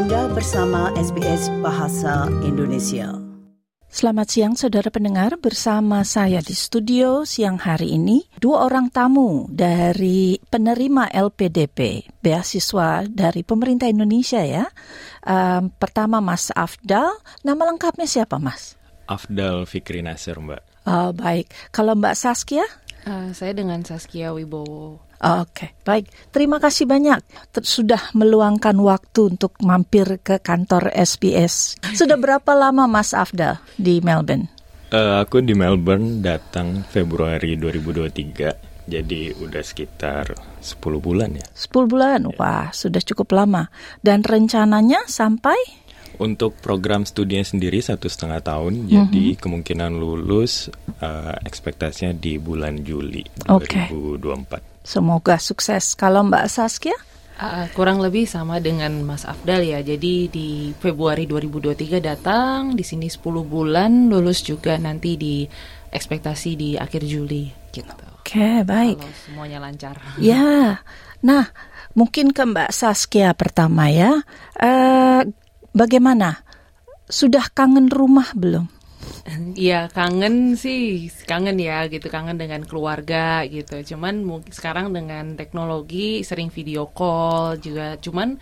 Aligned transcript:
Anda 0.00 0.32
bersama 0.32 0.88
SBS 0.96 1.52
Bahasa 1.60 2.24
Indonesia. 2.40 3.20
Selamat 3.84 4.32
siang 4.32 4.56
saudara 4.56 4.88
pendengar 4.88 5.36
bersama 5.36 6.00
saya 6.08 6.40
di 6.40 6.56
studio 6.56 7.28
siang 7.28 7.60
hari 7.60 8.00
ini 8.00 8.24
dua 8.40 8.64
orang 8.64 8.88
tamu 8.88 9.44
dari 9.52 10.40
penerima 10.40 11.12
LPDP 11.12 12.08
beasiswa 12.16 13.04
dari 13.12 13.44
pemerintah 13.44 13.92
Indonesia 13.92 14.40
ya. 14.40 14.64
Um, 15.20 15.68
pertama 15.68 16.24
Mas 16.24 16.48
Afdal, 16.48 17.20
nama 17.44 17.68
lengkapnya 17.68 18.08
siapa 18.08 18.40
Mas? 18.40 18.80
Afdal 19.04 19.68
Fikri 19.68 20.00
Nasir 20.00 20.40
Mbak. 20.40 20.88
Oh 20.88 21.12
baik, 21.12 21.52
kalau 21.76 21.92
Mbak 21.92 22.16
Saskia? 22.16 22.64
Uh, 23.08 23.32
saya 23.32 23.56
dengan 23.56 23.80
Saskia 23.80 24.32
Wibowo. 24.36 25.00
Oke, 25.20 25.76
baik. 25.84 26.08
Terima 26.32 26.56
kasih 26.56 26.88
banyak 26.88 27.20
sudah 27.60 28.08
meluangkan 28.16 28.72
waktu 28.80 29.36
untuk 29.36 29.52
mampir 29.60 30.16
ke 30.24 30.40
kantor 30.40 30.88
SBS. 30.96 31.76
Sudah 31.92 32.16
berapa 32.24 32.52
lama 32.56 32.88
Mas 32.88 33.12
Afdal 33.12 33.60
di 33.76 34.00
Melbourne? 34.00 34.48
Uh, 34.90 35.20
aku 35.20 35.44
di 35.44 35.52
Melbourne 35.52 36.24
datang 36.24 36.82
Februari 36.88 37.54
2023. 37.60 38.88
Jadi 38.90 39.30
udah 39.38 39.62
sekitar 39.62 40.34
10 40.58 40.80
bulan 40.98 41.30
ya. 41.36 41.46
10 41.52 41.86
bulan, 41.86 42.26
ya. 42.26 42.34
wah 42.34 42.68
sudah 42.74 42.98
cukup 42.98 43.36
lama. 43.36 43.70
Dan 44.02 44.26
rencananya 44.26 45.06
sampai? 45.06 45.54
Untuk 46.20 46.52
program 46.60 47.08
studinya 47.08 47.40
sendiri 47.40 47.80
satu 47.80 48.04
setengah 48.04 48.44
tahun, 48.44 48.72
mm 48.76 48.82
-hmm. 48.84 48.92
jadi 48.92 49.24
kemungkinan 49.40 49.96
lulus 49.96 50.68
uh, 51.00 51.32
ekspektasinya 51.48 52.12
di 52.12 52.36
bulan 52.36 52.84
Juli 52.84 53.24
okay. 53.48 53.88
2024. 53.88 54.84
Semoga 54.84 55.40
sukses. 55.40 55.96
Kalau 55.96 56.20
Mbak 56.28 56.46
Saskia? 56.52 56.96
Uh, 57.40 57.64
kurang 57.72 58.04
lebih 58.04 58.28
sama 58.28 58.60
dengan 58.60 58.92
Mas 59.00 59.24
Afdal 59.24 59.64
ya. 59.64 59.80
Jadi 59.80 60.28
di 60.28 60.76
Februari 60.76 61.24
2023 61.24 61.96
datang, 62.04 62.76
di 62.76 62.84
sini 62.84 63.08
10 63.08 63.24
bulan, 63.48 64.12
lulus 64.12 64.44
juga 64.44 64.76
nanti 64.76 65.16
di 65.16 65.48
ekspektasi 65.88 66.50
di 66.52 66.70
akhir 66.76 67.00
Juli 67.08 67.48
gitu. 67.72 67.88
Oke, 68.20 68.36
okay, 68.36 68.56
baik. 68.60 69.00
Kalau 69.00 69.16
semuanya 69.24 69.58
lancar. 69.64 69.96
Ya. 70.20 70.84
Nah, 71.24 71.48
mungkin 71.96 72.36
ke 72.36 72.44
Mbak 72.44 72.70
Saskia 72.76 73.32
pertama 73.32 73.88
ya. 73.88 74.20
Uh, 74.60 75.24
bagaimana? 75.72 76.42
Sudah 77.10 77.50
kangen 77.50 77.90
rumah 77.90 78.30
belum? 78.38 78.70
Iya 79.56 79.88
kangen 79.90 80.54
sih 80.54 81.08
kangen 81.26 81.58
ya 81.58 81.86
gitu. 81.90 82.06
Kangen 82.06 82.38
dengan 82.38 82.62
keluarga 82.62 83.42
gitu. 83.48 83.82
Cuman 83.94 84.22
mungkin 84.22 84.52
sekarang 84.52 84.94
dengan 84.94 85.34
teknologi 85.34 86.22
sering 86.22 86.52
video 86.52 86.90
call 86.90 87.58
juga. 87.58 87.98
Cuman 87.98 88.38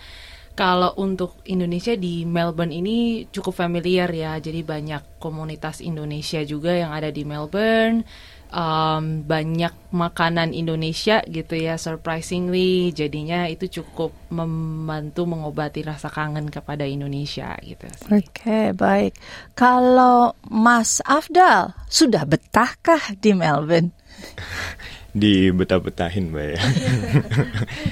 kalau 0.58 0.90
untuk 0.98 1.38
Indonesia 1.46 1.94
di 1.94 2.26
Melbourne 2.26 2.74
ini 2.74 3.30
cukup 3.30 3.54
familiar 3.54 4.10
ya. 4.10 4.36
Jadi 4.42 4.66
banyak 4.66 5.22
komunitas 5.22 5.80
Indonesia 5.80 6.42
juga 6.42 6.74
yang 6.74 6.90
ada 6.90 7.08
di 7.14 7.22
Melbourne 7.22 8.02
um, 8.52 9.24
banyak 9.24 9.72
makanan 9.88 10.52
Indonesia 10.52 11.24
gitu 11.24 11.56
ya 11.56 11.80
surprisingly 11.80 12.92
jadinya 12.92 13.48
itu 13.48 13.80
cukup 13.80 14.12
membantu 14.28 15.24
mengobati 15.24 15.80
rasa 15.84 16.12
kangen 16.12 16.52
kepada 16.52 16.84
Indonesia 16.84 17.56
gitu. 17.64 17.88
Oke 18.08 18.24
okay, 18.28 18.66
baik. 18.76 19.16
Kalau 19.56 20.36
Mas 20.48 21.00
Afdal 21.04 21.72
sudah 21.88 22.28
betahkah 22.28 23.16
di 23.20 23.32
Melbourne? 23.32 23.92
di 25.18 25.48
betah-betahin 25.48 26.30
mbak 26.30 26.46
ya. 26.54 26.60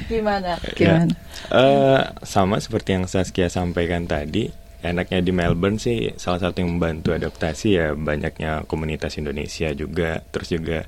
Gimana? 0.07 0.53
Gimana? 0.79 1.15
Ya, 1.17 1.57
uh, 1.57 2.03
sama 2.23 2.61
seperti 2.61 2.95
yang 2.95 3.09
Saskia 3.09 3.49
sampaikan 3.49 4.05
tadi 4.05 4.53
enaknya 4.85 5.21
di 5.25 5.33
Melbourne 5.33 5.81
sih 5.81 6.13
salah 6.17 6.41
satu 6.43 6.61
yang 6.61 6.77
membantu 6.77 7.17
adaptasi 7.17 7.69
ya 7.77 7.87
banyaknya 7.97 8.65
komunitas 8.69 9.17
Indonesia 9.17 9.73
juga 9.73 10.21
terus 10.29 10.53
juga 10.53 10.85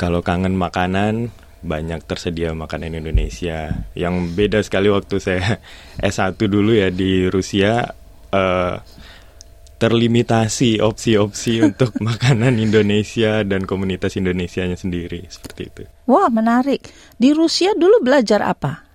kalau 0.00 0.24
kangen 0.24 0.56
makanan 0.56 1.28
banyak 1.60 2.00
tersedia 2.08 2.56
makanan 2.56 2.96
Indonesia 2.96 3.84
yang 3.92 4.32
beda 4.32 4.64
sekali 4.64 4.88
waktu 4.88 5.20
saya 5.20 5.60
S1 6.00 6.40
dulu 6.40 6.72
ya 6.72 6.88
di 6.88 7.28
Rusia 7.28 7.84
uh, 8.32 8.76
terlimitasi 9.80 10.84
opsi-opsi 10.84 11.60
untuk 11.72 11.96
makanan 12.00 12.60
Indonesia 12.60 13.40
dan 13.44 13.64
komunitas 13.64 14.16
Indonesianya 14.20 14.76
sendiri 14.76 15.24
seperti 15.32 15.62
itu. 15.72 15.82
Wah, 16.04 16.28
menarik. 16.28 16.84
Di 17.16 17.32
Rusia 17.32 17.72
dulu 17.72 18.04
belajar 18.04 18.44
apa? 18.44 18.89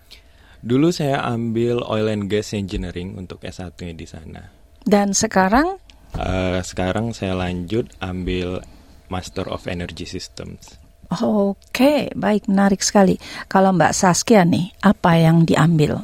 Dulu 0.65 0.89
saya 0.89 1.21
ambil 1.21 1.85
oil 1.85 2.09
and 2.09 2.25
gas 2.25 2.49
engineering 2.57 3.13
untuk 3.13 3.45
S1-nya 3.45 3.93
di 3.93 4.07
sana. 4.09 4.49
Dan 4.81 5.13
sekarang? 5.13 5.77
Uh, 6.17 6.57
sekarang 6.65 7.13
saya 7.13 7.37
lanjut 7.37 7.93
ambil 8.01 8.65
Master 9.05 9.45
of 9.45 9.69
Energy 9.69 10.09
Systems. 10.09 10.81
Oke, 11.13 11.53
okay. 11.69 12.01
baik 12.17 12.49
menarik 12.49 12.81
sekali. 12.81 13.21
Kalau 13.45 13.77
Mbak 13.77 13.93
Saskia 13.93 14.41
nih, 14.41 14.73
apa 14.81 15.21
yang 15.21 15.45
diambil? 15.45 16.01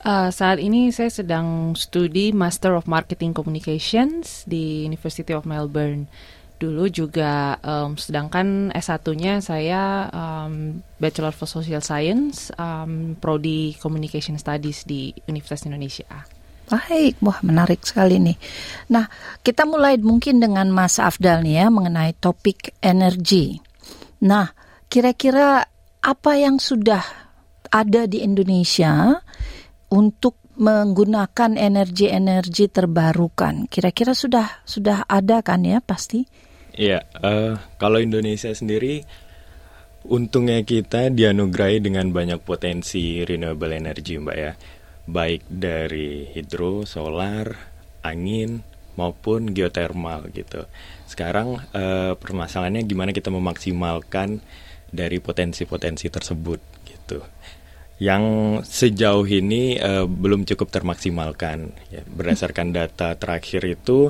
Uh, 0.00 0.32
saat 0.32 0.56
ini 0.64 0.88
saya 0.96 1.12
sedang 1.12 1.76
studi 1.76 2.32
Master 2.32 2.72
of 2.72 2.88
Marketing 2.88 3.36
Communications 3.36 4.48
di 4.48 4.88
University 4.88 5.36
of 5.36 5.44
Melbourne 5.44 6.08
dulu 6.60 6.92
juga 6.92 7.56
um, 7.64 7.96
sedangkan 7.96 8.68
S1-nya 8.76 9.40
saya 9.40 10.12
um, 10.12 10.84
Bachelor 11.00 11.32
of 11.32 11.40
Social 11.48 11.80
Science 11.80 12.52
um, 12.60 13.16
prodi 13.16 13.72
Communication 13.80 14.36
Studies 14.36 14.84
di 14.84 15.08
Universitas 15.24 15.64
Indonesia. 15.64 16.20
Baik, 16.70 17.18
wah 17.24 17.40
menarik 17.42 17.82
sekali 17.82 18.20
nih. 18.20 18.36
Nah, 18.92 19.08
kita 19.42 19.66
mulai 19.66 19.98
mungkin 19.98 20.38
dengan 20.38 20.70
Mas 20.70 21.00
Afdal 21.00 21.42
nih 21.42 21.64
ya 21.64 21.66
mengenai 21.72 22.14
topik 22.20 22.76
energi. 22.78 23.58
Nah, 24.22 24.52
kira-kira 24.86 25.64
apa 26.04 26.32
yang 26.36 26.60
sudah 26.60 27.02
ada 27.72 28.04
di 28.04 28.22
Indonesia 28.22 29.18
untuk 29.90 30.38
menggunakan 30.60 31.56
energi-energi 31.56 32.68
terbarukan? 32.68 33.66
Kira-kira 33.66 34.12
sudah 34.12 34.62
sudah 34.62 35.08
ada 35.08 35.40
kan 35.42 35.64
ya 35.64 35.82
pasti? 35.82 36.49
Iya, 36.74 37.06
uh, 37.18 37.58
kalau 37.76 37.98
Indonesia 37.98 38.50
sendiri 38.54 39.02
untungnya 40.06 40.64
kita 40.64 41.12
dianugerahi 41.12 41.84
dengan 41.84 42.08
banyak 42.08 42.40
potensi 42.40 43.20
renewable 43.26 43.74
energy, 43.76 44.16
Mbak 44.16 44.36
ya. 44.38 44.52
Baik 45.10 45.42
dari 45.50 46.30
hidro, 46.30 46.86
solar, 46.86 47.52
angin 48.00 48.62
maupun 48.96 49.52
geothermal 49.52 50.28
gitu. 50.32 50.64
Sekarang 51.08 51.60
uh, 51.72 52.14
permasalahannya 52.16 52.84
gimana 52.84 53.10
kita 53.10 53.32
memaksimalkan 53.32 54.40
dari 54.90 55.18
potensi-potensi 55.22 56.10
tersebut 56.10 56.60
gitu. 56.86 57.18
Yang 58.00 58.24
sejauh 58.64 59.28
ini 59.28 59.76
uh, 59.76 60.08
belum 60.08 60.48
cukup 60.48 60.72
termaksimalkan 60.72 61.76
ya. 61.92 62.02
Berdasarkan 62.08 62.72
data 62.72 63.16
terakhir 63.16 63.66
itu 63.68 64.08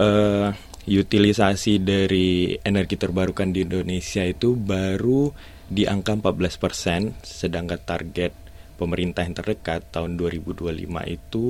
uh, 0.00 0.48
utilisasi 0.88 1.82
dari 1.84 2.56
energi 2.60 2.96
terbarukan 2.96 3.52
di 3.52 3.66
Indonesia 3.66 4.24
itu 4.24 4.56
baru 4.56 5.28
di 5.68 5.84
angka 5.84 6.16
14 6.16 6.62
persen, 6.62 7.00
sedangkan 7.20 7.80
target 7.84 8.32
pemerintah 8.80 9.22
yang 9.22 9.36
terdekat 9.36 9.92
tahun 9.92 10.16
2025 10.16 10.72
itu 11.06 11.46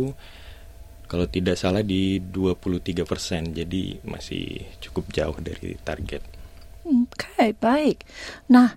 kalau 1.10 1.26
tidak 1.26 1.58
salah 1.58 1.82
di 1.82 2.22
23 2.22 3.02
persen, 3.02 3.50
jadi 3.50 3.98
masih 4.06 4.62
cukup 4.78 5.10
jauh 5.10 5.34
dari 5.42 5.74
target. 5.82 6.22
Oke, 6.86 7.26
okay, 7.34 7.50
baik. 7.58 8.06
Nah, 8.54 8.70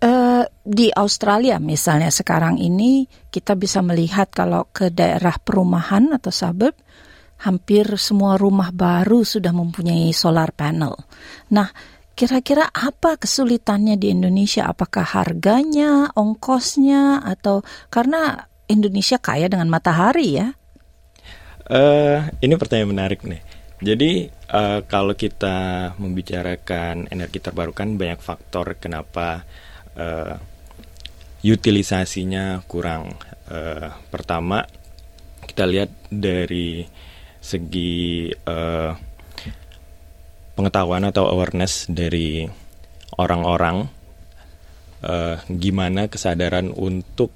uh, 0.00 0.44
di 0.64 0.88
Australia 0.96 1.60
misalnya 1.60 2.08
sekarang 2.08 2.56
ini 2.56 3.04
kita 3.28 3.52
bisa 3.60 3.84
melihat 3.84 4.32
kalau 4.32 4.64
ke 4.72 4.88
daerah 4.88 5.36
perumahan 5.36 6.16
atau 6.16 6.32
suburb 6.32 6.72
hampir 7.36 7.84
semua 8.00 8.40
rumah 8.40 8.72
baru 8.72 9.22
sudah 9.22 9.52
mempunyai 9.52 10.12
solar 10.16 10.52
panel. 10.56 10.96
Nah, 11.52 11.68
kira-kira 12.16 12.72
apa 12.72 13.20
kesulitannya 13.20 14.00
di 14.00 14.08
Indonesia? 14.12 14.64
Apakah 14.64 15.04
harganya, 15.04 16.08
ongkosnya, 16.16 17.20
atau 17.20 17.60
karena 17.92 18.48
Indonesia 18.66 19.20
kaya 19.20 19.52
dengan 19.52 19.68
matahari 19.68 20.40
ya? 20.40 20.48
Uh, 21.66 22.24
ini 22.40 22.54
pertanyaan 22.56 22.94
menarik 22.94 23.20
nih. 23.26 23.42
Jadi 23.76 24.32
uh, 24.56 24.80
kalau 24.88 25.12
kita 25.12 25.92
membicarakan 26.00 27.12
energi 27.12 27.44
terbarukan 27.44 28.00
banyak 28.00 28.20
faktor 28.24 28.80
kenapa 28.80 29.44
uh, 29.98 30.40
utilisasinya 31.44 32.64
kurang. 32.64 33.12
Uh, 33.46 33.92
pertama 34.08 34.64
kita 35.44 35.68
lihat 35.68 35.90
dari 36.08 36.82
segi 37.46 38.26
uh, 38.34 38.90
pengetahuan 40.58 41.06
atau 41.06 41.30
awareness 41.30 41.86
dari 41.86 42.42
orang-orang 43.14 43.86
uh, 45.06 45.38
gimana 45.46 46.10
kesadaran 46.10 46.74
untuk 46.74 47.30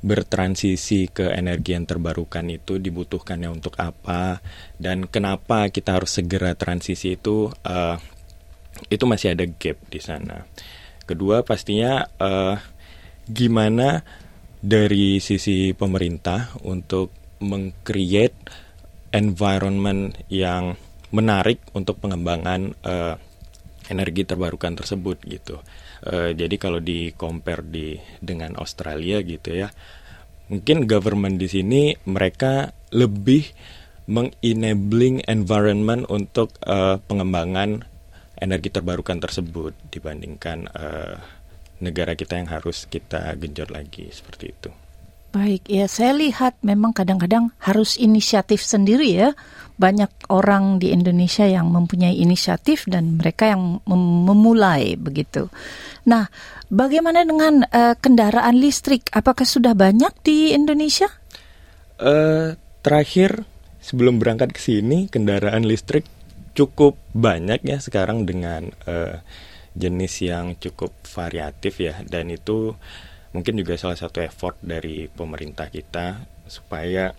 bertransisi 0.00 1.12
ke 1.12 1.28
energi 1.32 1.76
yang 1.76 1.84
terbarukan 1.84 2.48
itu 2.48 2.80
dibutuhkannya 2.80 3.52
untuk 3.52 3.76
apa 3.76 4.40
dan 4.80 5.04
kenapa 5.04 5.68
kita 5.68 6.00
harus 6.00 6.16
segera 6.16 6.56
transisi 6.56 7.20
itu 7.20 7.52
uh, 7.52 7.96
itu 8.88 9.04
masih 9.04 9.36
ada 9.36 9.44
gap 9.44 9.76
di 9.92 10.00
sana. 10.00 10.48
Kedua 11.04 11.44
pastinya 11.44 12.00
uh, 12.16 12.56
gimana 13.28 14.00
dari 14.60 15.20
sisi 15.20 15.76
pemerintah 15.76 16.56
untuk 16.64 17.12
mengcreate 17.40 18.69
environment 19.10 20.14
yang 20.30 20.78
menarik 21.10 21.58
untuk 21.74 21.98
pengembangan 21.98 22.74
uh, 22.86 23.14
energi 23.90 24.22
terbarukan 24.22 24.78
tersebut 24.78 25.18
gitu. 25.26 25.58
Uh, 26.06 26.30
jadi 26.32 26.54
kalau 26.56 26.78
di 26.78 27.10
compare 27.18 27.66
di 27.66 27.98
dengan 28.22 28.54
Australia 28.56 29.18
gitu 29.26 29.50
ya, 29.52 29.68
mungkin 30.48 30.86
government 30.86 31.36
di 31.42 31.50
sini 31.50 31.94
mereka 32.06 32.70
lebih 32.94 33.50
mengenabling 34.10 35.22
environment 35.26 36.06
untuk 36.10 36.54
uh, 36.66 36.98
pengembangan 37.06 37.86
energi 38.40 38.72
terbarukan 38.72 39.20
tersebut 39.22 39.76
dibandingkan 39.92 40.66
uh, 40.72 41.14
negara 41.78 42.16
kita 42.18 42.40
yang 42.40 42.50
harus 42.50 42.90
kita 42.90 43.36
genjot 43.38 43.70
lagi 43.70 44.10
seperti 44.10 44.46
itu. 44.50 44.70
Baik, 45.30 45.62
ya 45.70 45.86
saya 45.86 46.10
lihat 46.10 46.58
memang 46.66 46.90
kadang-kadang 46.90 47.54
harus 47.62 47.94
inisiatif 47.94 48.66
sendiri 48.66 49.14
ya. 49.14 49.30
Banyak 49.78 50.26
orang 50.26 50.82
di 50.82 50.90
Indonesia 50.90 51.46
yang 51.46 51.70
mempunyai 51.70 52.18
inisiatif 52.18 52.90
dan 52.90 53.14
mereka 53.14 53.46
yang 53.46 53.78
mem 53.86 54.26
memulai 54.26 54.98
begitu. 54.98 55.46
Nah, 56.02 56.26
bagaimana 56.66 57.22
dengan 57.22 57.62
uh, 57.62 57.94
kendaraan 57.94 58.58
listrik? 58.58 59.06
Apakah 59.14 59.46
sudah 59.46 59.72
banyak 59.78 60.10
di 60.26 60.50
Indonesia? 60.50 61.06
Uh, 61.94 62.58
terakhir 62.82 63.46
sebelum 63.78 64.18
berangkat 64.18 64.50
ke 64.50 64.60
sini 64.60 65.06
kendaraan 65.06 65.62
listrik 65.62 66.04
cukup 66.58 66.98
banyak 67.14 67.62
ya 67.62 67.78
sekarang 67.78 68.26
dengan 68.26 68.68
uh, 68.84 69.22
jenis 69.78 70.26
yang 70.26 70.58
cukup 70.58 70.90
variatif 71.06 71.78
ya 71.78 72.02
dan 72.02 72.28
itu 72.28 72.74
mungkin 73.30 73.54
juga 73.58 73.78
salah 73.78 73.98
satu 73.98 74.22
effort 74.22 74.58
dari 74.62 75.06
pemerintah 75.06 75.70
kita 75.70 76.26
supaya 76.50 77.10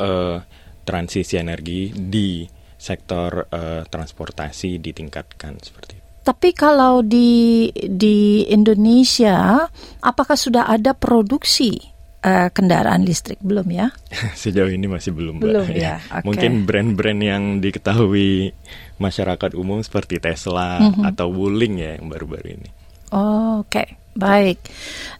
uh, 0.00 0.38
transisi 0.84 1.36
energi 1.36 1.92
di 1.92 2.48
sektor 2.78 3.50
uh, 3.50 3.82
transportasi 3.84 4.80
ditingkatkan 4.80 5.60
seperti 5.60 5.92
itu. 5.98 6.06
Tapi 6.24 6.52
kalau 6.52 7.00
di 7.00 7.68
di 7.72 8.44
Indonesia, 8.48 9.64
apakah 10.04 10.36
sudah 10.36 10.68
ada 10.68 10.92
produksi 10.92 11.76
uh, 12.20 12.48
kendaraan 12.52 13.04
listrik 13.04 13.40
belum 13.40 13.68
ya? 13.72 13.88
Sejauh 14.40 14.68
ini 14.68 14.86
masih 14.86 15.16
belum. 15.16 15.40
Belum 15.40 15.66
ya. 15.72 16.00
Okay. 16.04 16.24
Mungkin 16.24 16.52
brand-brand 16.68 17.20
yang 17.20 17.44
diketahui 17.64 18.52
masyarakat 19.00 19.56
umum 19.56 19.80
seperti 19.80 20.20
Tesla 20.20 20.78
mm 20.78 21.00
-hmm. 21.00 21.04
atau 21.08 21.32
Wuling 21.32 21.74
ya 21.80 21.90
yang 21.96 22.12
baru-baru 22.12 22.60
ini. 22.60 22.68
Oh, 23.12 23.64
Oke. 23.64 23.70
Okay. 23.70 23.88
Baik. 24.18 24.58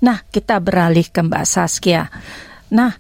Nah, 0.02 0.26
kita 0.26 0.58
beralih 0.58 1.06
ke 1.06 1.23
Mbak 1.23 1.44
Saskia. 1.46 2.11
Nah, 2.75 2.90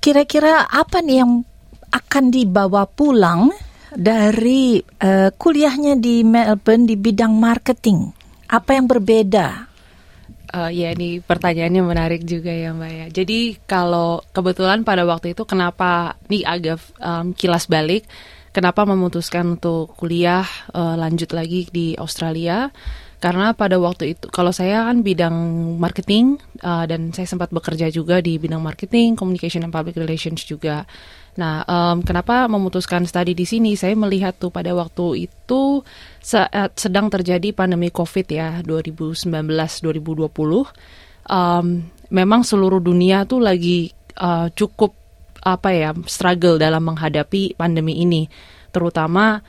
kira-kira 0.00 0.64
apa 0.64 1.04
nih 1.04 1.20
yang 1.20 1.44
akan 1.92 2.24
dibawa 2.32 2.88
pulang 2.88 3.52
dari 3.92 4.80
uh, 4.80 5.28
kuliahnya 5.36 6.00
di 6.00 6.24
Melbourne 6.24 6.88
di 6.88 6.96
bidang 6.96 7.36
marketing? 7.36 8.08
Apa 8.48 8.80
yang 8.80 8.88
berbeda? 8.88 9.68
Uh, 10.50 10.72
ya 10.72 10.90
ini 10.96 11.22
pertanyaannya 11.22 11.82
menarik 11.84 12.22
juga 12.24 12.50
ya 12.50 12.72
Mbak 12.72 12.90
ya. 12.90 13.06
Jadi 13.22 13.60
kalau 13.68 14.24
kebetulan 14.32 14.82
pada 14.88 15.04
waktu 15.04 15.36
itu 15.36 15.44
kenapa 15.44 16.16
nih 16.32 16.42
agak 16.48 16.80
um, 16.96 17.36
kilas 17.36 17.68
balik, 17.68 18.08
kenapa 18.56 18.88
memutuskan 18.88 19.60
untuk 19.60 19.94
kuliah 20.00 20.48
uh, 20.72 20.96
lanjut 20.96 21.30
lagi 21.36 21.68
di 21.68 21.92
Australia? 22.00 22.72
Karena 23.20 23.52
pada 23.52 23.76
waktu 23.76 24.16
itu 24.16 24.32
kalau 24.32 24.48
saya 24.48 24.88
kan 24.88 25.04
bidang 25.04 25.36
marketing 25.76 26.40
uh, 26.64 26.88
dan 26.88 27.12
saya 27.12 27.28
sempat 27.28 27.52
bekerja 27.52 27.92
juga 27.92 28.24
di 28.24 28.40
bidang 28.40 28.64
marketing, 28.64 29.12
communication 29.12 29.60
and 29.60 29.76
public 29.76 30.00
relations 30.00 30.40
juga. 30.48 30.88
Nah, 31.36 31.62
um, 31.68 32.00
kenapa 32.00 32.48
memutuskan 32.48 33.04
studi 33.04 33.36
di 33.36 33.44
sini? 33.44 33.76
Saya 33.76 33.92
melihat 33.92 34.40
tuh 34.40 34.48
pada 34.48 34.72
waktu 34.72 35.28
itu 35.28 35.84
saat 36.18 36.80
sedang 36.80 37.12
terjadi 37.12 37.52
pandemi 37.52 37.92
COVID 37.92 38.26
ya 38.32 38.48
2019-2020. 38.64 39.28
Um, 41.28 41.92
memang 42.08 42.40
seluruh 42.42 42.80
dunia 42.80 43.28
tuh 43.28 43.44
lagi 43.44 43.92
uh, 44.16 44.48
cukup 44.56 44.96
apa 45.44 45.72
ya 45.76 45.92
struggle 46.08 46.56
dalam 46.56 46.88
menghadapi 46.88 47.52
pandemi 47.60 48.00
ini, 48.00 48.28
terutama 48.72 49.44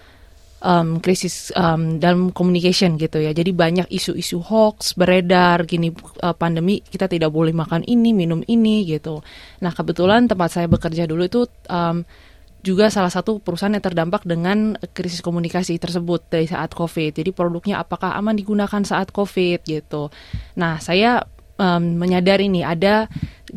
um, 0.62 1.02
krisis 1.02 1.50
um, 1.58 1.98
dalam 1.98 2.30
communication 2.32 2.96
gitu 2.96 3.20
ya. 3.20 3.34
Jadi 3.34 3.52
banyak 3.52 3.88
isu-isu 3.90 4.40
hoax 4.40 4.94
beredar 4.96 5.66
gini 5.66 5.92
uh, 6.22 6.34
pandemi 6.38 6.80
kita 6.86 7.10
tidak 7.10 7.34
boleh 7.34 7.52
makan 7.52 7.84
ini, 7.90 8.14
minum 8.14 8.46
ini 8.46 8.86
gitu. 8.88 9.20
Nah, 9.60 9.74
kebetulan 9.74 10.30
tempat 10.30 10.62
saya 10.62 10.68
bekerja 10.70 11.10
dulu 11.10 11.26
itu 11.26 11.42
um, 11.68 12.06
juga 12.62 12.94
salah 12.94 13.10
satu 13.10 13.42
perusahaan 13.42 13.74
yang 13.74 13.82
terdampak 13.82 14.22
dengan 14.22 14.78
krisis 14.94 15.26
komunikasi 15.26 15.82
tersebut 15.82 16.30
dari 16.30 16.46
saat 16.46 16.78
COVID. 16.78 17.18
Jadi 17.18 17.34
produknya 17.34 17.82
apakah 17.82 18.14
aman 18.14 18.38
digunakan 18.38 18.86
saat 18.86 19.10
COVID 19.10 19.66
gitu. 19.66 20.14
Nah, 20.62 20.78
saya 20.78 21.26
um, 21.58 21.98
menyadari 21.98 22.54
nih 22.54 22.66
ada 22.66 23.10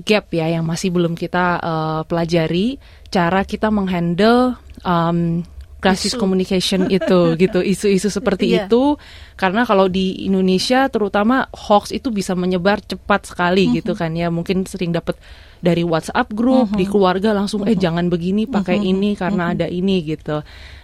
gap 0.09 0.33
ya 0.33 0.49
yang 0.49 0.65
masih 0.65 0.89
belum 0.89 1.15
kita 1.15 1.61
uh, 1.61 2.01
pelajari 2.09 2.81
cara 3.13 3.45
kita 3.45 3.69
menghandle 3.69 4.57
um, 4.83 5.45
crisis 5.85 6.17
communication 6.17 6.89
itu 6.89 7.21
gitu 7.45 7.61
isu-isu 7.61 8.09
seperti 8.09 8.57
yeah. 8.57 8.65
itu 8.65 8.97
karena 9.37 9.69
kalau 9.69 9.93
di 9.93 10.25
Indonesia 10.25 10.89
terutama 10.89 11.45
hoax 11.53 11.93
itu 11.93 12.09
bisa 12.09 12.33
menyebar 12.33 12.81
cepat 12.81 13.29
sekali 13.29 13.69
mm 13.69 13.69
-hmm. 13.69 13.79
gitu 13.85 13.93
kan 13.93 14.11
ya 14.17 14.33
mungkin 14.33 14.65
sering 14.65 14.97
dapat 14.97 15.21
dari 15.61 15.85
WhatsApp 15.85 16.33
grup 16.33 16.73
mm 16.73 16.73
-hmm. 16.73 16.81
di 16.81 16.85
keluarga 16.89 17.31
langsung 17.37 17.69
eh 17.69 17.73
mm 17.73 17.77
-hmm. 17.77 17.85
jangan 17.85 18.07
begini 18.09 18.43
pakai 18.49 18.81
mm 18.81 18.85
-hmm. 18.85 18.93
ini 18.97 19.11
karena 19.13 19.45
mm 19.45 19.51
-hmm. 19.53 19.61
ada 19.61 19.67
ini 19.69 19.97
gitu 20.09 20.37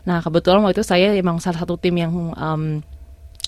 nah 0.04 0.18
kebetulan 0.20 0.60
waktu 0.60 0.76
itu 0.76 0.84
saya 0.84 1.16
emang 1.16 1.40
salah 1.40 1.64
satu 1.64 1.80
tim 1.80 1.96
yang 1.96 2.12
um, 2.36 2.84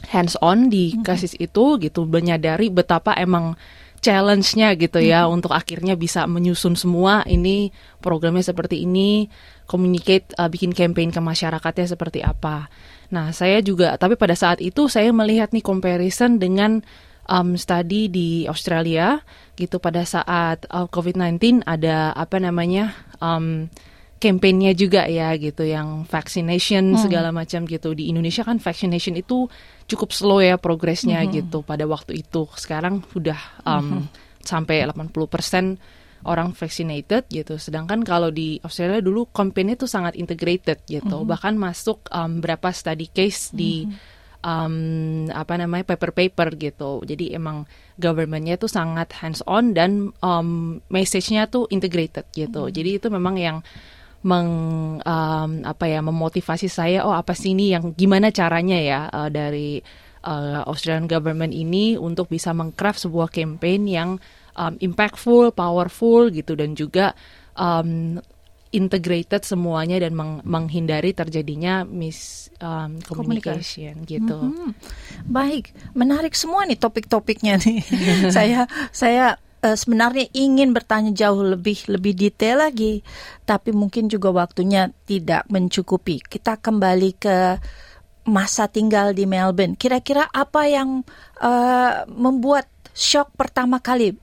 hands 0.08 0.40
on 0.40 0.72
di 0.72 0.96
kasus 1.04 1.36
mm 1.36 1.38
-hmm. 1.38 1.46
itu 1.52 1.64
gitu 1.84 2.00
menyadari 2.08 2.72
betapa 2.72 3.12
emang 3.20 3.60
challenge-nya 4.02 4.74
gitu 4.74 4.98
ya 4.98 5.24
hmm. 5.24 5.38
untuk 5.38 5.54
akhirnya 5.54 5.94
bisa 5.94 6.26
menyusun 6.26 6.74
semua 6.74 7.22
ini 7.30 7.70
programnya 8.02 8.42
seperti 8.42 8.82
ini, 8.82 9.30
communicate 9.72 10.36
uh, 10.36 10.52
bikin 10.52 10.76
campaign 10.76 11.08
ke 11.08 11.20
masyarakatnya 11.24 11.88
seperti 11.88 12.20
apa. 12.20 12.68
Nah, 13.08 13.32
saya 13.32 13.64
juga 13.64 13.96
tapi 13.96 14.20
pada 14.20 14.36
saat 14.36 14.60
itu 14.60 14.92
saya 14.92 15.08
melihat 15.16 15.48
nih 15.56 15.64
comparison 15.64 16.36
dengan 16.36 16.84
um, 17.32 17.56
study 17.56 18.12
di 18.12 18.44
Australia 18.44 19.24
gitu 19.56 19.80
pada 19.80 20.04
saat 20.04 20.68
uh, 20.68 20.84
COVID-19 20.92 21.64
ada 21.64 22.12
apa 22.12 22.36
namanya 22.36 22.92
um, 23.24 23.72
kampanyenya 24.22 24.72
juga 24.78 25.02
ya 25.10 25.34
gitu 25.34 25.66
yang 25.66 26.06
vaccination 26.06 26.94
hmm. 26.94 27.00
segala 27.02 27.34
macam 27.34 27.66
gitu 27.66 27.90
di 27.90 28.06
Indonesia 28.06 28.46
kan 28.46 28.62
vaccination 28.62 29.18
itu 29.18 29.50
cukup 29.90 30.14
slow 30.14 30.38
ya 30.38 30.62
progresnya 30.62 31.26
hmm. 31.26 31.30
gitu 31.42 31.58
pada 31.66 31.88
waktu 31.90 32.22
itu 32.22 32.46
sekarang 32.54 33.02
sudah 33.10 33.40
um, 33.66 34.06
hmm. 34.06 34.06
sampai 34.46 34.86
80 34.86 35.10
persen 35.26 35.64
orang 36.26 36.54
vaccinated 36.54 37.26
gitu 37.28 37.58
sedangkan 37.58 38.06
kalau 38.06 38.30
di 38.30 38.58
Australia 38.62 39.02
dulu 39.02 39.30
kampanye 39.30 39.74
itu 39.74 39.86
sangat 39.90 40.14
integrated 40.14 40.82
gitu 40.86 41.22
hmm. 41.22 41.28
bahkan 41.28 41.54
masuk 41.58 42.06
um, 42.10 42.38
berapa 42.38 42.70
study 42.70 43.10
case 43.10 43.50
di 43.54 43.86
hmm. 43.86 43.94
um, 44.42 44.74
apa 45.30 45.54
namanya 45.58 45.86
paper-paper 45.94 46.48
gitu. 46.58 47.02
Jadi 47.06 47.34
emang 47.34 47.64
governmentnya 47.96 48.58
itu 48.58 48.66
sangat 48.66 49.14
hands 49.18 49.40
on 49.46 49.72
dan 49.76 50.10
um, 50.22 50.78
message-nya 50.90 51.46
tuh 51.46 51.70
integrated 51.70 52.26
gitu. 52.34 52.66
Hmm. 52.66 52.72
Jadi 52.74 52.98
itu 52.98 53.06
memang 53.10 53.36
yang 53.38 53.58
meng 54.22 54.50
um, 55.02 55.50
apa 55.66 55.84
ya 55.90 55.98
memotivasi 55.98 56.70
saya 56.70 57.02
oh 57.02 57.10
apa 57.10 57.34
sih 57.34 57.58
ini 57.58 57.74
yang 57.74 57.90
gimana 57.90 58.30
caranya 58.30 58.78
ya 58.78 59.00
uh, 59.10 59.26
dari 59.26 59.82
uh, 60.22 60.62
Australian 60.62 61.10
government 61.10 61.50
ini 61.50 61.98
untuk 61.98 62.30
bisa 62.30 62.54
mengcraft 62.54 63.02
sebuah 63.02 63.34
campaign 63.34 63.90
yang 63.90 64.10
um, 64.56 64.74
impactful, 64.80 65.52
powerful 65.52 66.28
gitu 66.32 66.56
dan 66.56 66.76
juga 66.76 67.16
um, 67.56 68.18
integrated 68.72 69.44
semuanya 69.44 70.00
dan 70.00 70.16
meng 70.16 70.40
menghindari 70.48 71.12
terjadinya 71.12 71.84
mis 71.84 72.48
um, 72.64 72.96
communication 73.04 74.00
gitu. 74.08 74.48
Mm 74.48 74.52
-hmm. 74.56 74.70
Baik, 75.28 75.76
menarik 75.92 76.32
semua 76.32 76.64
nih 76.64 76.80
topik-topiknya 76.80 77.60
nih. 77.60 77.84
saya 78.36 78.64
saya 78.88 79.36
uh, 79.60 79.76
sebenarnya 79.76 80.26
ingin 80.32 80.72
bertanya 80.72 81.12
jauh 81.12 81.44
lebih 81.44 81.84
lebih 81.92 82.16
detail 82.16 82.64
lagi, 82.64 83.04
tapi 83.44 83.76
mungkin 83.76 84.08
juga 84.08 84.32
waktunya 84.32 84.88
tidak 85.04 85.44
mencukupi. 85.52 86.24
Kita 86.24 86.56
kembali 86.56 87.10
ke 87.20 87.36
masa 88.26 88.72
tinggal 88.72 89.12
di 89.12 89.28
Melbourne. 89.28 89.76
Kira-kira 89.76 90.32
apa 90.32 90.64
yang 90.64 91.04
uh, 91.44 92.08
membuat 92.08 92.70
shock 92.96 93.36
pertama 93.36 93.84
kali 93.84 94.16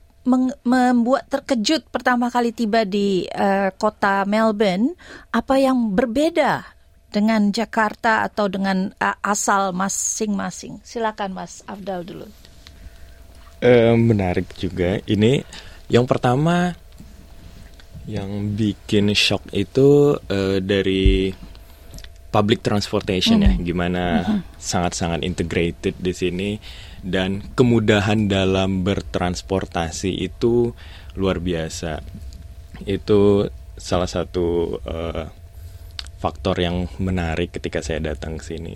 membuat 0.64 1.26
terkejut 1.32 1.88
pertama 1.88 2.28
kali 2.28 2.52
tiba 2.52 2.84
di 2.84 3.24
uh, 3.32 3.72
kota 3.76 4.28
Melbourne? 4.28 4.92
Apa 5.32 5.56
yang 5.56 5.96
berbeda 5.96 6.66
dengan 7.10 7.50
Jakarta 7.50 8.22
atau 8.28 8.46
dengan 8.46 8.92
uh, 9.00 9.16
asal 9.24 9.72
masing-masing? 9.72 10.78
Silakan 10.84 11.32
Mas 11.34 11.64
Afdal 11.64 12.04
dulu. 12.04 12.26
Uh, 13.60 13.96
menarik 13.96 14.48
juga. 14.56 15.00
Ini 15.04 15.44
yang 15.88 16.04
pertama 16.04 16.72
yang 18.08 18.56
bikin 18.56 19.12
shock 19.12 19.44
itu 19.52 20.16
uh, 20.16 20.58
dari 20.60 21.32
public 22.30 22.62
transportation 22.62 23.42
mm. 23.42 23.44
ya, 23.44 23.52
gimana 23.58 24.02
sangat-sangat 24.56 25.20
mm 25.20 25.22
-hmm. 25.26 25.30
integrated 25.30 25.94
di 25.98 26.12
sini 26.14 26.50
dan 27.00 27.44
kemudahan 27.56 28.28
dalam 28.28 28.84
bertransportasi 28.84 30.12
itu 30.20 30.76
luar 31.16 31.40
biasa. 31.40 32.04
Itu 32.84 33.48
salah 33.76 34.08
satu 34.08 34.78
uh, 34.84 35.24
faktor 36.20 36.60
yang 36.60 36.88
menarik 37.00 37.56
ketika 37.56 37.80
saya 37.80 38.12
datang 38.12 38.36
ke 38.36 38.44
sini. 38.44 38.74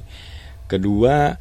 Kedua, 0.65 1.37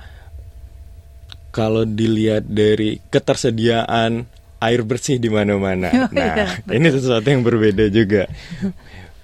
kalau 1.56 1.88
dilihat 1.88 2.44
dari 2.48 3.00
ketersediaan 3.08 4.28
air 4.64 4.82
bersih 4.84 5.20
di 5.20 5.32
mana-mana. 5.32 5.92
Oh, 6.04 6.10
nah, 6.12 6.36
iya, 6.36 6.76
ini 6.76 6.88
sesuatu 6.92 7.28
yang 7.28 7.44
berbeda 7.44 7.88
juga 7.88 8.28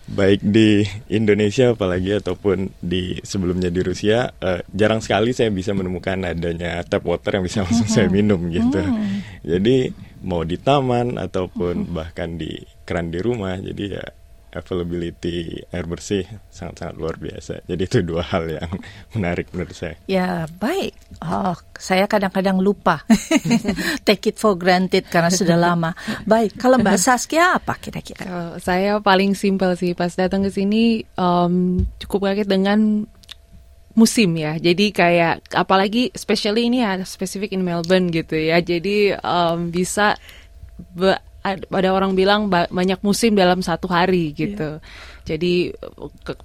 baik 0.09 0.41
di 0.41 0.81
Indonesia 1.13 1.77
apalagi 1.77 2.17
ataupun 2.17 2.81
di 2.81 3.21
sebelumnya 3.21 3.69
di 3.69 3.81
Rusia 3.85 4.33
uh, 4.41 4.61
jarang 4.73 4.99
sekali 5.05 5.31
saya 5.37 5.53
bisa 5.53 5.71
menemukan 5.77 6.25
adanya 6.25 6.81
tap 6.81 7.05
water 7.05 7.39
yang 7.39 7.45
bisa 7.45 7.61
langsung 7.61 7.89
saya 7.89 8.09
minum 8.09 8.41
gitu. 8.49 8.81
Hmm. 8.81 9.21
Jadi 9.45 9.93
mau 10.25 10.43
di 10.43 10.59
taman 10.59 11.15
ataupun 11.15 11.93
bahkan 11.95 12.35
di 12.35 12.59
keran 12.83 13.13
di 13.13 13.19
rumah 13.23 13.55
jadi 13.61 13.83
ya 14.01 14.05
availability 14.53 15.61
air 15.69 15.85
bersih 15.85 16.25
sangat-sangat 16.49 16.95
luar 16.97 17.15
biasa. 17.21 17.61
Jadi 17.69 17.81
itu 17.85 17.97
dua 18.01 18.25
hal 18.25 18.49
yang 18.49 18.69
menarik 19.15 19.49
menurut 19.53 19.75
saya. 19.75 19.95
Ya 20.09 20.49
baik. 20.57 20.97
Oh, 21.21 21.53
saya 21.77 22.09
kadang-kadang 22.09 22.57
lupa. 22.57 23.05
Take 24.07 24.33
it 24.33 24.37
for 24.41 24.57
granted 24.57 25.05
karena 25.07 25.29
sudah 25.29 25.57
lama. 25.57 25.93
Baik, 26.25 26.57
kalau 26.57 26.81
Mbak 26.81 26.97
Saskia 26.97 27.57
apa 27.61 27.77
kira-kira? 27.77 28.25
Uh, 28.25 28.53
saya 28.57 28.97
paling 28.99 29.37
simpel 29.37 29.73
sih 29.77 29.93
pas 29.93 30.11
datang 30.13 30.45
ke 30.45 30.51
sini 30.53 31.05
um, 31.17 31.85
cukup 32.01 32.33
kaget 32.33 32.49
dengan 32.49 33.05
musim 33.97 34.31
ya. 34.39 34.55
Jadi 34.55 34.95
kayak 34.95 35.51
apalagi 35.53 36.09
especially 36.15 36.71
ini 36.71 36.81
ya 36.85 37.01
spesifik 37.03 37.53
in 37.53 37.67
Melbourne 37.67 38.09
gitu 38.09 38.37
ya. 38.37 38.63
Jadi 38.63 39.13
um, 39.19 39.69
bisa 39.73 40.15
ada 41.57 41.89
orang 41.89 42.13
bilang 42.13 42.51
banyak 42.51 42.99
musim 43.01 43.33
dalam 43.33 43.63
satu 43.63 43.89
hari 43.89 44.35
gitu. 44.35 44.77
Yeah. 44.77 45.17
Jadi 45.29 45.73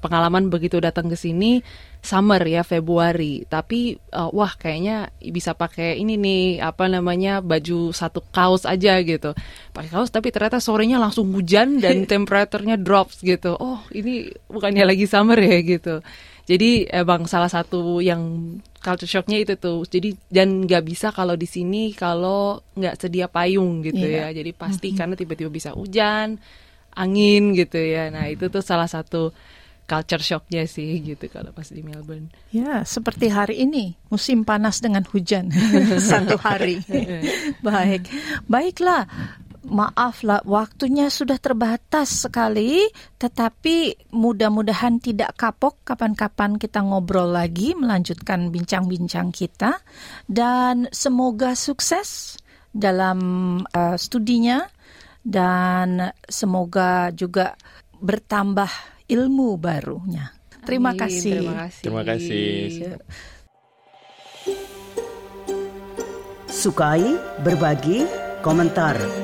pengalaman 0.05 0.53
begitu 0.53 0.77
datang 0.77 1.09
ke 1.09 1.17
sini 1.17 1.65
summer 2.05 2.45
ya 2.45 2.61
Februari, 2.61 3.49
tapi 3.49 3.97
uh, 4.13 4.29
wah 4.29 4.53
kayaknya 4.61 5.09
bisa 5.25 5.57
pakai 5.57 5.97
ini 5.97 6.21
nih 6.21 6.61
apa 6.61 6.85
namanya 6.85 7.41
baju 7.41 7.97
satu 7.97 8.21
kaos 8.29 8.69
aja 8.69 9.01
gitu. 9.01 9.33
Pakai 9.73 9.89
kaos 9.89 10.13
tapi 10.13 10.29
ternyata 10.29 10.61
sorenya 10.61 11.01
langsung 11.01 11.33
hujan 11.33 11.81
dan 11.81 12.05
temperaturnya 12.13 12.77
drops 12.77 13.25
gitu. 13.25 13.57
Oh, 13.57 13.81
ini 13.89 14.29
bukannya 14.53 14.85
lagi 14.85 15.09
summer 15.09 15.41
ya 15.41 15.65
gitu. 15.65 16.05
Jadi 16.45 16.85
emang 16.93 17.25
salah 17.25 17.49
satu 17.49 18.05
yang 18.05 18.57
culture 18.85 19.09
shocknya 19.09 19.41
itu 19.41 19.57
tuh. 19.57 19.81
Jadi 19.89 20.13
dan 20.29 20.69
nggak 20.69 20.85
bisa 20.85 21.09
kalau 21.09 21.35
di 21.41 21.49
sini 21.49 21.97
kalau 21.97 22.61
nggak 22.77 23.01
sedia 23.01 23.33
payung 23.33 23.81
gitu 23.81 24.05
yeah. 24.05 24.29
ya. 24.29 24.45
Jadi 24.45 24.51
pasti 24.53 24.93
mm-hmm. 24.93 24.99
karena 25.01 25.15
tiba-tiba 25.17 25.51
bisa 25.51 25.73
hujan, 25.73 26.37
angin 26.93 27.57
gitu 27.57 27.81
ya. 27.81 28.13
Nah 28.13 28.29
itu 28.29 28.53
tuh 28.53 28.61
salah 28.61 28.87
satu 28.87 29.33
culture 29.85 30.25
shocknya 30.25 30.65
sih 30.65 31.01
gitu 31.05 31.29
kalau 31.29 31.53
pas 31.53 31.69
di 31.69 31.85
Melbourne. 31.85 32.33
Ya 32.53 32.85
seperti 32.89 33.29
hari 33.29 33.65
ini 33.65 33.97
musim 34.09 34.45
panas 34.45 34.81
dengan 34.81 35.05
hujan 35.05 35.53
satu 36.13 36.41
hari. 36.41 36.81
Baik, 37.67 38.09
baiklah 38.49 39.09
maaf 39.65 40.21
lah 40.23 40.45
waktunya 40.45 41.09
sudah 41.09 41.41
terbatas 41.41 42.29
sekali 42.29 42.85
tetapi 43.17 44.09
mudah-mudahan 44.13 45.01
tidak 45.01 45.35
kapok 45.41 45.81
kapan-kapan 45.83 46.61
kita 46.61 46.85
ngobrol 46.85 47.33
lagi 47.33 47.73
melanjutkan 47.73 48.53
bincang-bincang 48.53 49.33
kita 49.33 49.81
dan 50.29 50.87
semoga 50.93 51.57
sukses 51.57 52.37
dalam 52.75 53.19
uh, 53.71 53.97
studinya 53.97 54.69
dan 55.25 56.13
semoga 56.29 57.09
juga 57.17 57.57
bertambah 57.97 58.69
ilmu 59.09 59.57
barunya. 59.57 60.29
Terima 60.65 60.93
Amin, 60.93 61.01
kasih. 61.01 61.41
Terima 61.41 61.55
kasih. 61.65 61.83
Terima 61.85 62.03
kasih. 62.05 62.53
Sukai, 66.49 67.05
berbagi, 67.41 68.05
komentar. 68.45 69.24